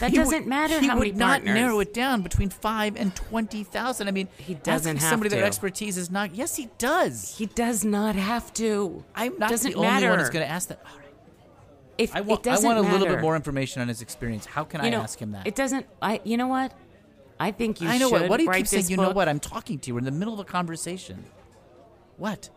[0.00, 1.54] That He doesn't would- matter He how would not partners.
[1.54, 4.08] narrow it down between five and twenty thousand.
[4.08, 5.42] I mean, He doesn't have somebody to.
[5.42, 6.34] expertise is not.
[6.34, 7.36] Yes, he does.
[7.38, 9.04] He does not have to.
[9.14, 10.10] I'm not doesn't the only matter.
[10.10, 10.80] one who's going to ask that.
[10.84, 10.98] All right.
[11.98, 13.10] If I want, I want a little matter.
[13.16, 14.46] bit more information on his experience.
[14.46, 15.46] How can You I know, ask him that?
[15.46, 15.86] It doesn't.
[16.00, 16.20] I.
[16.24, 16.72] You know what?
[17.38, 18.30] I think you I know should what.
[18.30, 18.88] What do you keep saying?
[18.88, 19.28] You know what?
[19.28, 19.94] I'm talking to you.
[19.94, 21.24] We're in the middle of a conversation.
[22.16, 22.48] What?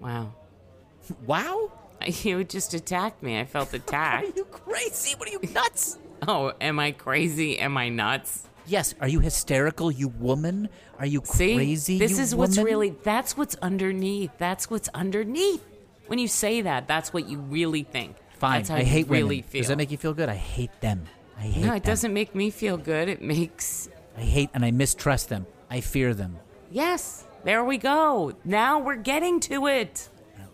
[0.00, 0.34] Wow.
[1.26, 1.70] Wow?
[2.22, 3.38] You just attacked me.
[3.38, 4.24] I felt attacked.
[4.28, 5.14] Are you crazy?
[5.16, 5.98] What are you nuts?
[6.28, 7.58] oh, am I crazy?
[7.58, 8.46] Am I nuts?
[8.66, 8.94] Yes.
[9.00, 10.68] Are you hysterical, you woman?
[10.98, 11.98] Are you See, crazy?
[11.98, 12.90] this you is what's really.
[13.02, 14.30] That's what's underneath.
[14.38, 15.64] That's what's underneath.
[16.08, 18.16] When you say that, that's what you really think.
[18.38, 18.60] fine.
[18.60, 19.42] That's how I you hate really women.
[19.50, 19.60] feel.
[19.62, 20.28] Does that make you feel good?
[20.28, 21.04] I hate them.
[21.38, 21.90] I hate no, it them.
[21.92, 23.08] doesn't make me feel good.
[23.08, 25.46] It makes I hate and I mistrust them.
[25.70, 26.38] I fear them.
[26.70, 27.24] yes.
[27.44, 28.32] There we go.
[28.44, 30.08] Now we're getting to it.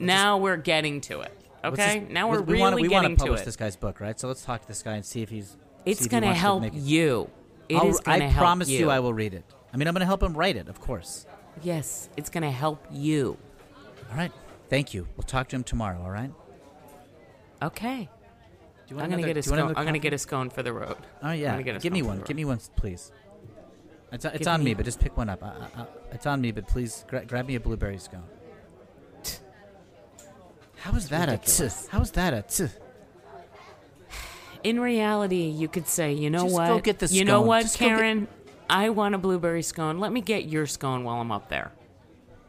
[0.06, 1.32] Now we're getting to it.
[1.64, 2.00] Okay.
[2.00, 3.44] just- now we're we really wanna, we getting to publish it.
[3.44, 4.18] this guy's book, right?
[4.18, 5.56] So let's talk to this guy and see if he's.
[5.84, 7.30] It's he gonna help you.
[7.68, 8.78] It I'll- is gonna I help promise you.
[8.80, 9.44] you I will read it.
[9.72, 11.26] I mean, I'm going to help him write it, of course.
[11.62, 13.38] Yes, it's gonna help you.
[14.10, 14.32] All right.
[14.68, 15.06] Thank you.
[15.16, 16.02] We'll talk to him tomorrow.
[16.02, 16.30] All right.
[17.62, 18.08] Okay.
[18.88, 19.76] Do you I'm gonna get a do you want scone.
[19.76, 20.96] I'm gonna get a scone for the road.
[21.22, 21.60] Oh yeah.
[21.62, 22.20] Give me one.
[22.24, 23.12] Give me one, please.
[24.12, 25.42] It's, it's on me, me- but just pick one up.
[25.42, 28.24] I, I, I, it's on me, but please gra- grab me a blueberry scone.
[30.82, 31.38] How is that a t?
[31.38, 31.86] ridiculous.
[31.88, 32.66] How is that a t?
[34.64, 36.66] In reality, you could say, you know Just what?
[36.68, 37.46] go get the you know scone.
[37.46, 38.28] what, Just go get- Karen?
[38.70, 39.98] I want a blueberry scone.
[39.98, 41.72] Let me get your scone while I'm up there.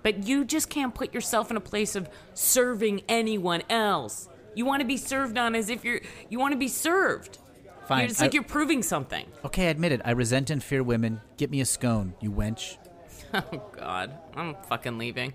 [0.04, 4.30] But you just can't put yourself in a place of serving anyone else.
[4.56, 6.02] You want to be served on as if you're.
[6.30, 7.40] You want to be served.
[7.88, 8.00] Fine.
[8.02, 9.26] You're, it's like I- you're proving something.
[9.46, 10.02] Okay, I admit it.
[10.06, 11.22] I resent and fear women.
[11.38, 12.78] Get me a scone, you wench.
[13.36, 15.34] Oh God, I'm fucking leaving.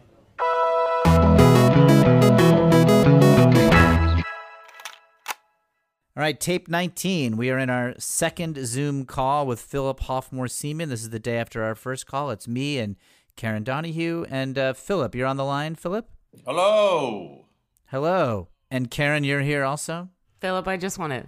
[6.19, 7.37] All right, tape 19.
[7.37, 10.89] We are in our second Zoom call with Philip Hoffmore Seaman.
[10.89, 12.33] This is the day after our first call.
[12.33, 12.97] It's me and
[13.37, 14.25] Karen Donahue.
[14.29, 16.11] And uh, Philip, you're on the line, Philip?
[16.45, 17.45] Hello.
[17.87, 18.49] Hello.
[18.69, 20.09] And Karen, you're here also?
[20.41, 21.27] Philip, I just want to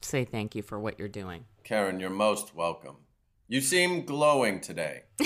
[0.00, 1.44] say thank you for what you're doing.
[1.62, 2.96] Karen, you're most welcome.
[3.46, 5.04] You seem glowing today.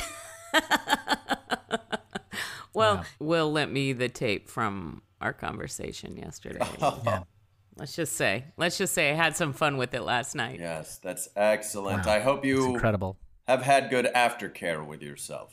[2.74, 6.61] Well, Will lent me the tape from our conversation yesterday.
[6.79, 7.22] Yeah.
[7.76, 10.58] Let's just say, let's just say I had some fun with it last night.
[10.58, 12.06] Yes, that's excellent.
[12.06, 12.12] Wow.
[12.12, 13.18] I hope It's you incredible.
[13.46, 15.52] have had good aftercare with yourself.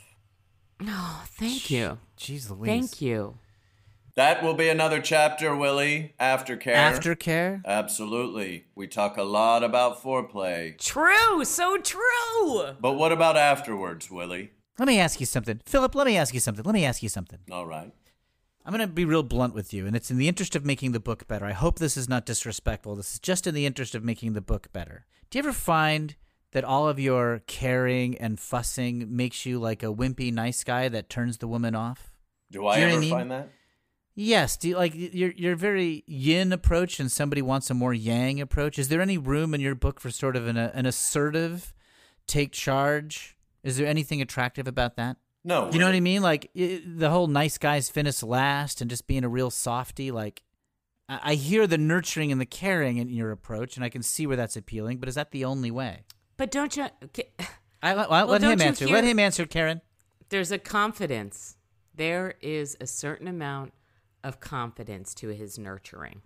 [0.81, 1.99] Oh, thank you.
[2.17, 2.67] Jeez Louise.
[2.67, 3.37] Thank you.
[4.15, 6.13] That will be another chapter, Willie.
[6.19, 6.75] Aftercare.
[6.75, 7.61] Aftercare?
[7.65, 8.65] Absolutely.
[8.75, 10.77] We talk a lot about foreplay.
[10.77, 12.75] True, so true.
[12.79, 14.51] But what about afterwards, Willie?
[14.77, 15.61] Let me ask you something.
[15.65, 16.63] Philip, let me ask you something.
[16.63, 17.39] Let me ask you something.
[17.51, 17.91] All right.
[18.65, 20.93] I'm going to be real blunt with you, and it's in the interest of making
[20.93, 21.45] the book better.
[21.45, 22.95] I hope this is not disrespectful.
[22.95, 25.05] This is just in the interest of making the book better.
[25.29, 26.15] Do you ever find
[26.53, 31.09] that all of your caring and fussing makes you like a wimpy nice guy that
[31.09, 32.13] turns the woman off?
[32.51, 33.09] Do I Do you ever I mean?
[33.11, 33.49] find that?
[34.15, 34.55] Yes.
[34.57, 38.77] Do you like your your very yin approach, and somebody wants a more yang approach?
[38.77, 41.73] Is there any room in your book for sort of an an assertive,
[42.27, 43.35] take charge?
[43.63, 45.17] Is there anything attractive about that?
[45.43, 45.69] No.
[45.71, 46.21] You know what I mean?
[46.21, 50.09] Like i the whole nice guys finish last and just being a real softy.
[50.11, 50.41] Like
[51.09, 54.25] I, I hear the nurturing and the caring in your approach, and I can see
[54.27, 54.97] where that's appealing.
[54.99, 56.03] But is that the only way?
[56.37, 56.87] But don't you?
[57.05, 57.29] okay,
[57.81, 58.85] I, let- let Well, him don't you answer.
[58.85, 59.81] hear- Let him answer, Karen.
[60.29, 61.57] There's a confidence.
[61.93, 63.73] There is a certain amount
[64.23, 66.21] of confidence to his nurturing.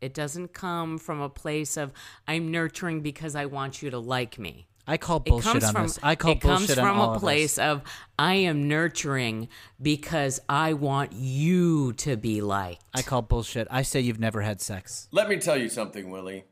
[0.00, 1.92] It doesn't come from a place of
[2.28, 4.68] I'm nurturing because I want you to like me.
[4.86, 5.98] I call bullshit on from this.
[6.02, 7.58] I call it comes from a place this.
[7.64, 7.82] of
[8.18, 9.48] I am nurturing
[9.82, 12.84] because I want you to be liked.
[12.94, 13.66] I call bullshit.
[13.70, 15.08] I say you've never had sex.
[15.10, 16.44] Let me tell you something, Willie.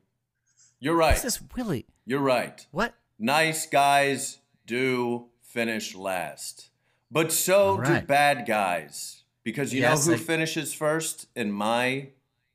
[0.80, 1.14] You're right.
[1.14, 1.86] This is Willie?
[2.04, 2.66] You're right.
[2.72, 2.94] What?
[3.18, 6.70] Nice guys do finish last.
[7.10, 9.22] But so do bad guys.
[9.44, 12.08] Because you Yes, know who I- finishes first in my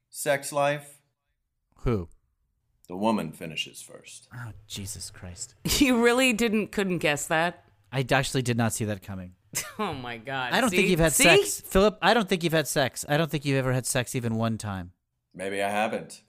[0.10, 0.98] sex life?
[1.84, 2.10] Who?
[2.90, 4.28] The woman finishes first.
[4.36, 5.56] Oh Jesus Christ!
[5.80, 7.64] You really didn't couldn't guess that.
[7.92, 9.34] I actually did not see that coming.
[9.80, 10.52] Oh my god!
[10.54, 11.24] I don't think you've had See?
[11.24, 11.98] sex, Philip.
[12.02, 13.06] I don't think you've had sex.
[13.08, 14.92] I don't think you've ever had sex even one time.
[15.34, 16.22] Maybe I haven't.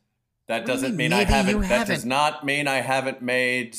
[0.46, 1.54] That do you doesn't mean, mean, I maybe haven't.
[1.56, 2.08] you That does haven't?
[2.08, 3.76] not mean I haven't made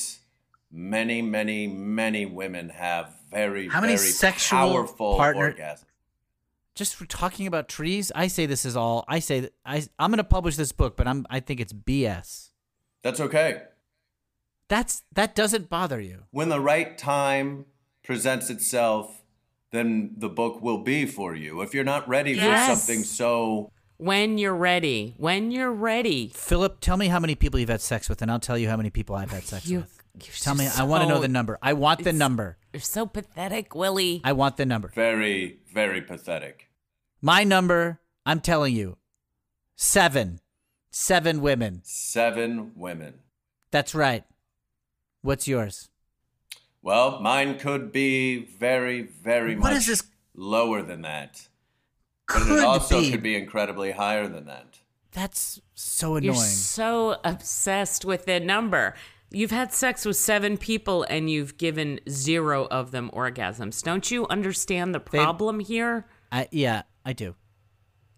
[0.71, 5.83] many, many, many women have very, How many very sexual powerful partner- orgasms.
[6.75, 9.03] just for talking about trees, I say this is all.
[9.07, 11.73] I say that I I'm going to publish this book, but I'm I think it's
[11.73, 12.50] BS.
[13.03, 13.63] That's okay.
[14.67, 16.23] That's that doesn't bother you.
[16.31, 17.65] When the right time
[18.03, 19.21] presents itself,
[19.71, 21.61] then the book will be for you.
[21.61, 22.69] If you're not ready Yes.
[22.69, 25.13] for something so When you're ready.
[25.17, 26.31] When you're ready.
[26.33, 28.77] Philip, tell me how many people you've had sex with, and I'll tell you how
[28.77, 29.97] many people I've had sex You- with.
[30.25, 30.67] you're Tell me.
[30.67, 31.57] I want to know the number.
[31.61, 32.57] I want the number.
[32.73, 34.21] You're so pathetic, Willie.
[34.23, 34.87] I want the number.
[34.89, 36.69] very, very pathetic.
[37.21, 37.99] My number.
[38.25, 38.97] I'm telling you,
[39.75, 40.39] seven.
[40.91, 41.81] Seven women.
[41.83, 43.15] Seven women.
[43.71, 44.23] That's right.
[45.21, 45.89] What's yours?
[46.81, 50.03] Well, mine could be very, very What much is this-
[50.35, 51.47] lower than that.
[52.27, 53.11] But Could it also be.
[53.11, 54.79] could be incredibly higher than that.
[55.11, 56.35] That's so annoying.
[56.35, 58.95] You're so obsessed with the number.
[59.29, 63.83] You've had sex with seven people and you've given zero of them orgasms.
[63.83, 66.07] Don't you understand the problem here?
[66.31, 67.35] I, yeah, I do.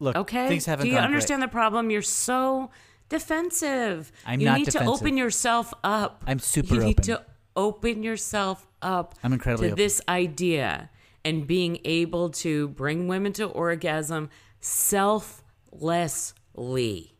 [0.03, 0.47] Look, Okay.
[0.47, 1.89] things haven't Do you understand the problem?
[1.89, 2.69] You're so
[3.09, 4.11] defensive.
[4.25, 4.87] I'm you not need defensive.
[4.87, 6.23] to open yourself up.
[6.27, 7.23] I'm super You need to
[7.55, 9.83] open yourself up I'm incredibly to open.
[9.83, 10.89] this idea
[11.23, 17.13] and being able to bring women to orgasm selflessly.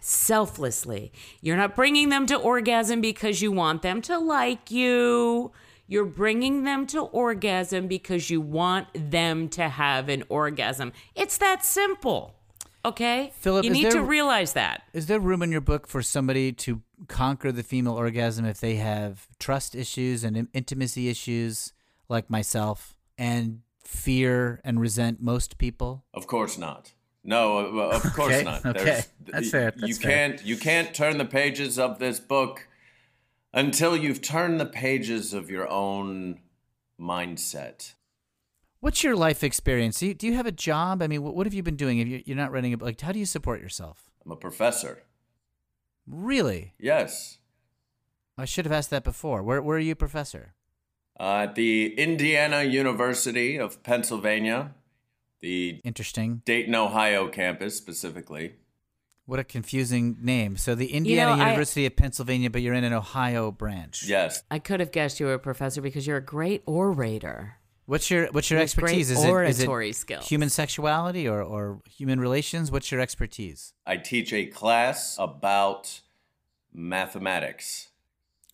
[0.00, 1.12] Selflessly.
[1.40, 5.50] You're not bringing them to orgasm because you want them to like you.
[5.88, 10.92] You're bringing them to orgasm because you want them to have an orgasm.
[11.14, 12.34] It's that simple.
[12.84, 13.32] Okay?
[13.38, 14.82] Philip, you need there- to realize that.
[14.92, 18.76] Is there room in your book for somebody to conquer the female orgasm if they
[18.76, 21.72] have trust issues and intimacy issues
[22.08, 26.04] like myself and fear and resent most people?
[26.14, 26.92] Of course not.
[27.24, 28.64] No, uh, of course Okay, not.
[28.76, 29.02] okay.
[29.26, 30.10] That's fair, you fair.
[30.10, 32.68] can't you can't turn the pages of this book
[33.56, 36.40] until you've turned the pages of your own
[37.00, 37.94] mindset.
[38.80, 39.98] What's your life experience?
[39.98, 41.02] Do you, do you have a job?
[41.02, 41.98] I mean, what, what have you been doing?
[41.98, 44.10] If you, you're not writing a book, like, how do you support yourself?
[44.24, 45.02] I'm a professor.
[46.06, 46.74] Really?
[46.78, 47.38] Yes.
[48.38, 49.42] I should have asked that before.
[49.42, 50.52] Where, where are you a professor?
[51.18, 54.74] Uh, at the Indiana University of Pennsylvania,
[55.40, 56.42] the Interesting.
[56.44, 58.56] Dayton, Ohio campus specifically.
[59.26, 60.56] What a confusing name.
[60.56, 64.04] So the Indiana I- University of Pennsylvania, but you're in an Ohio branch.
[64.06, 64.42] Yes.
[64.50, 67.56] I could have guessed you were a professor because you're a great orator.
[67.86, 69.10] What's your What's your expertise?
[69.10, 70.28] Is it, is it oratory skills.
[70.28, 72.70] human sexuality or, or human relations?
[72.72, 73.74] What's your expertise?
[73.86, 76.00] I teach a class about
[76.72, 77.88] mathematics.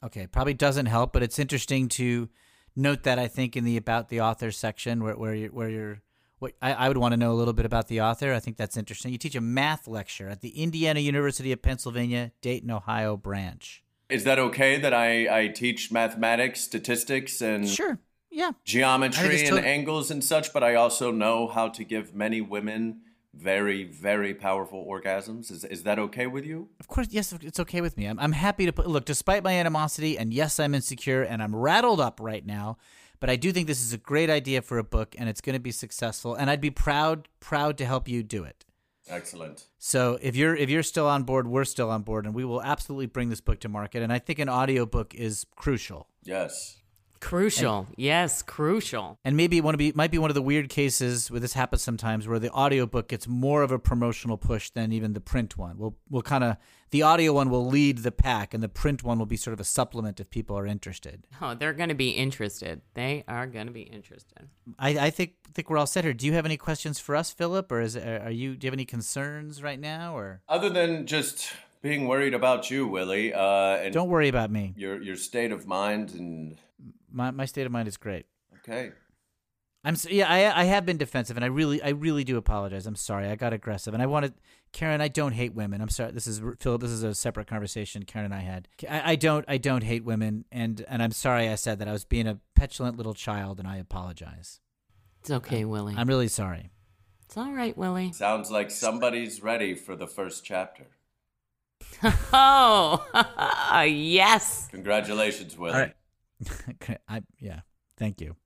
[0.05, 2.29] Okay, probably doesn't help, but it's interesting to
[2.75, 6.03] note that I think in the about the author section where where you're, where you're
[6.42, 8.33] what I, I would want to know a little bit about the author.
[8.35, 9.12] I think that's interesting.
[9.12, 13.85] You teach a math lecture at the Indiana University of Pennsylvania, Dayton, Ohio branch.
[14.11, 17.98] Is that okay that I, I teach mathematics, statistics, and Sure.
[18.31, 18.52] Yeah.
[18.64, 23.02] Geometry and tot- angles and such, but I also know how to give many women
[23.35, 25.50] very, very powerful orgasms.
[25.50, 26.68] Is, is that okay with you?
[26.81, 28.07] Of course, yes, it's okay with me.
[28.07, 28.87] I'm, I'm happy to put.
[28.87, 32.78] Look, despite my animosity, and yes, I'm insecure, and I'm rattled up right now,
[33.23, 35.55] but I do think this is a great idea for a book, and it's going
[35.55, 38.65] to be successful, and I'd be proud, proud to help you do it.
[39.09, 39.69] Excellent.
[39.79, 42.61] So if you're if you're still on board, we're still on board, and we will
[42.61, 44.03] absolutely bring this book to market.
[44.03, 46.09] And I think an audiobook is crucial.
[46.25, 46.82] Yes.
[47.23, 47.87] Crucial.
[47.97, 49.19] yes, crucial.
[49.25, 51.83] And maybe one of be might be one of the weird cases where this happens
[51.83, 55.79] sometimes, where the audiobook gets more of a promotional push than even the print one.
[55.79, 56.57] We'll we'll kind of
[56.91, 59.61] the audio one will lead the pack, and the print one will be sort of
[59.61, 61.25] a supplement if people are interested.
[61.41, 62.83] Oh, they're going to be interested.
[62.95, 64.49] They are going to be interested.
[64.79, 66.13] I, I think think we're all set here.
[66.13, 68.75] Do you have any questions for us, Philip, or is are you do you have
[68.75, 73.95] any concerns right now, or Other than just being worried about you, Willie, uh, and
[73.95, 74.75] don't worry about me.
[74.77, 76.59] your your state of mind, and
[77.12, 78.27] My my state of mind is great.
[78.59, 78.92] okay,
[79.85, 82.87] I'm s yeah, I I have been defensive, and I really I really do apologize.
[82.87, 84.35] I'm sorry, I got aggressive, and I wanted
[84.72, 85.01] Karen.
[85.01, 85.81] I don't hate women.
[85.81, 86.12] I'm sorry.
[86.12, 86.81] This is Philip.
[86.81, 88.68] This is a separate conversation Karen and I had.
[88.88, 91.88] I, I don't I don't hate women, and and I'm sorry I said that.
[91.88, 94.61] I was being a petulant little child, and I apologize.
[95.20, 95.94] It's okay, Willie.
[95.96, 96.70] I'm really sorry.
[97.25, 98.12] it's all right, Willie.
[98.12, 100.87] sounds like somebody's ready for the first chapter.
[102.33, 103.05] Oh,
[103.87, 104.68] yes.
[104.70, 105.92] Congratulations, Willie.
[107.09, 107.61] I yeah.
[107.96, 108.37] Thank you.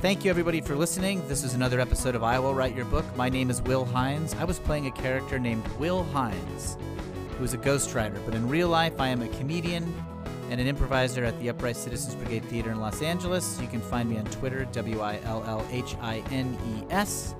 [0.00, 1.26] Thank you everybody for listening.
[1.28, 3.04] This is another episode of I Will Write Your Book.
[3.16, 4.34] My name is Will Hines.
[4.34, 6.76] I was playing a character named Will Hines,
[7.38, 9.94] who's a ghostwriter, but in real life I am a comedian
[10.50, 13.60] and an improviser at the Upright Citizens Brigade Theater in Los Angeles.
[13.60, 17.36] You can find me on Twitter, W I L L H I N E S.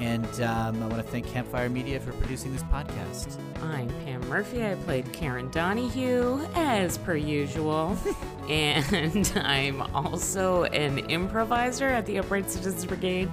[0.00, 3.38] And um, I want to thank Campfire Media for producing this podcast.
[3.62, 4.64] I'm Pam Murphy.
[4.64, 7.98] I played Karen Donahue as per usual.
[8.48, 13.30] and I'm also an improviser at the Upright Citizens Brigade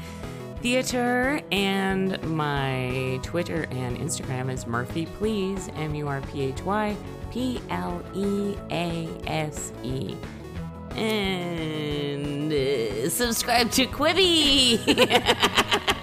[0.60, 1.40] Theater.
[1.54, 6.98] And my Twitter and Instagram is Murphy Please, M U R P H Y
[7.32, 10.18] P L E A S E.
[10.98, 15.94] And uh, subscribe to Quibi.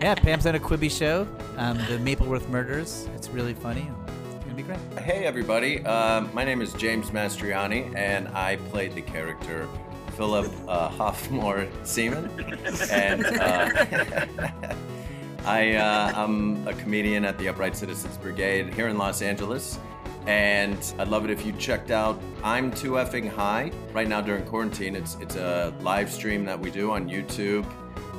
[0.00, 1.26] Yeah, Pam's on a Quibi show,
[1.56, 3.08] um, the Mapleworth Murders.
[3.14, 3.88] It's really funny.
[4.34, 4.78] It's gonna be great.
[4.98, 5.82] Hey, everybody.
[5.86, 9.66] Um, my name is James Mastriani, and I played the character
[10.16, 12.28] Philip uh, Hoffmore Seaman.
[12.90, 14.26] And uh,
[15.46, 19.78] I, uh, I'm a comedian at the Upright Citizens Brigade here in Los Angeles.
[20.26, 23.70] And I'd love it if you checked out I'm Too Effing High.
[23.92, 27.64] Right now during quarantine, it's, it's a live stream that we do on YouTube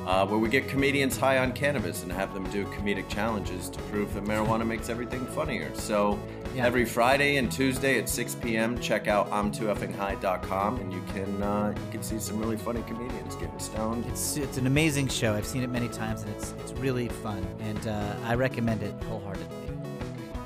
[0.08, 3.78] uh, where we get comedians high on cannabis and have them do comedic challenges to
[3.82, 5.70] prove that marijuana makes everything funnier.
[5.74, 6.18] So
[6.54, 6.64] Yeah.
[6.66, 11.92] every Friday and Tuesday at 6 p.m., check out I'm2effingHigh.com and you can uh, you
[11.92, 14.06] can see some really funny comedians getting stoned.
[14.06, 15.34] It's it's an amazing show.
[15.34, 18.94] I've seen it many times, and it's it's really fun, and uh, I recommend it
[19.04, 19.68] wholeheartedly.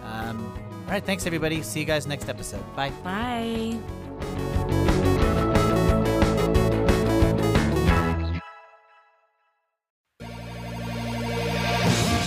[0.04, 0.52] Um,
[0.86, 1.62] all right, thanks everybody.
[1.62, 2.64] See you guys next episode.
[2.74, 2.90] Bye.
[3.04, 3.78] Bye.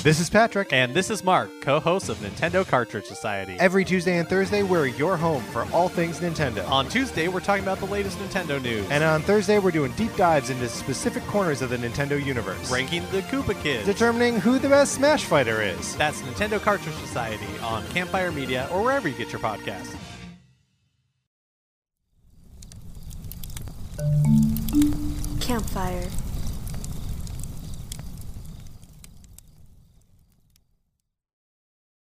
[0.06, 0.72] This is Patrick.
[0.72, 3.56] And this is Mark, co host of Nintendo Cartridge Society.
[3.58, 6.70] Every Tuesday and Thursday, we're your home for all things Nintendo.
[6.70, 10.16] On Tuesday, we're talking about the latest Nintendo news, and on Thursday, we're doing deep
[10.16, 13.88] dives into specific corners of the Nintendo universe, ranking the Koopa Kids.
[13.88, 15.96] determining who the best Smash Fighter is.
[15.96, 19.96] That's Nintendo Cartridge Society on Campfire Media or wherever you get your podcasts.
[25.42, 26.08] Campfire.